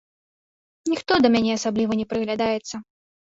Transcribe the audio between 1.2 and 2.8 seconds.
да мяне асабліва не прыглядаецца.